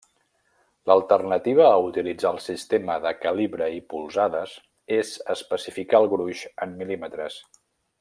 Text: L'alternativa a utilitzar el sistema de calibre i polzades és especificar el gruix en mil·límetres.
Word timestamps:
L'alternativa 0.91 1.67
a 1.73 1.83
utilitzar 1.89 2.31
el 2.37 2.41
sistema 2.47 2.97
de 3.05 3.13
calibre 3.27 3.69
i 3.75 3.79
polzades 3.95 4.59
és 5.01 5.15
especificar 5.39 6.05
el 6.05 6.13
gruix 6.17 6.47
en 6.67 6.79
mil·límetres. 6.83 7.43